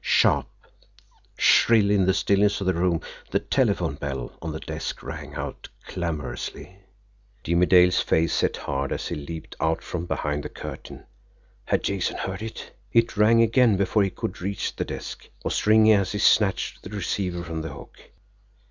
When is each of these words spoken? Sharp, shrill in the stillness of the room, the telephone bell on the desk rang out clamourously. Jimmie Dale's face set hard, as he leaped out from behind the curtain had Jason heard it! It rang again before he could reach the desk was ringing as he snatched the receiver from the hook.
Sharp, 0.03 0.47
shrill 1.37 1.91
in 1.91 2.07
the 2.07 2.13
stillness 2.15 2.59
of 2.59 2.65
the 2.65 2.73
room, 2.73 3.01
the 3.29 3.37
telephone 3.39 3.93
bell 3.93 4.35
on 4.41 4.51
the 4.51 4.59
desk 4.59 5.03
rang 5.03 5.35
out 5.35 5.69
clamourously. 5.87 6.75
Jimmie 7.43 7.67
Dale's 7.67 7.99
face 8.01 8.33
set 8.33 8.57
hard, 8.57 8.91
as 8.91 9.09
he 9.09 9.13
leaped 9.15 9.55
out 9.59 9.83
from 9.83 10.07
behind 10.07 10.41
the 10.41 10.49
curtain 10.49 11.05
had 11.65 11.83
Jason 11.83 12.17
heard 12.17 12.41
it! 12.41 12.71
It 12.91 13.15
rang 13.15 13.43
again 13.43 13.77
before 13.77 14.01
he 14.01 14.09
could 14.09 14.41
reach 14.41 14.75
the 14.75 14.85
desk 14.85 15.29
was 15.43 15.67
ringing 15.67 15.93
as 15.93 16.13
he 16.13 16.17
snatched 16.17 16.81
the 16.81 16.89
receiver 16.89 17.43
from 17.43 17.61
the 17.61 17.69
hook. 17.71 17.99